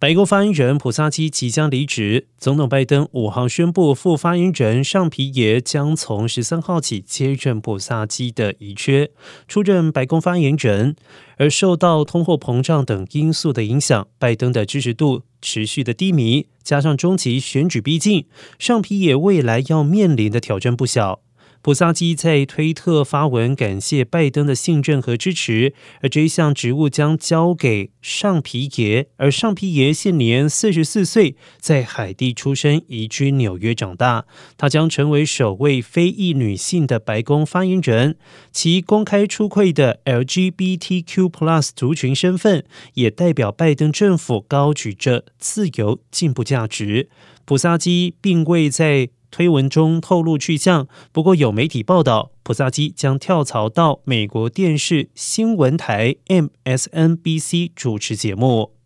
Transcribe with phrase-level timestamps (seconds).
[0.00, 9.10] 白宫发言人普萨基即将离职，总统拜登五号宣布，副发言人尚皮耶将从十三号起接任普萨基的遗缺，
[9.48, 10.94] 出任白宫发言人。
[11.36, 18.26] 而受到通货膨胀等因素的影响，拜登的支持度持续的低迷，加上中期选举逼近，
[18.56, 21.22] 尚皮耶未来要面临的挑战不小。
[21.68, 29.10] 普萨基在推特发文感谢拜登的信任和支持，而这一项职务将交给尚皮耶。
[29.18, 34.24] 而尚皮耶现年四十四岁，在海地出生，移居纽约长大。
[34.56, 38.16] 他将成为首位非裔女性的白宫发言人，
[38.50, 42.64] 其公开出柜的 LGBTQ+ 族群身份，
[42.94, 47.10] 也代表拜登政府高举着自由进步价值。
[47.44, 49.10] 普萨基并未在。
[49.30, 58.77] 推文中透露去向，不过有媒体报道，普萨基将跳槽到美国电视新闻台 MSNBC 主持节目。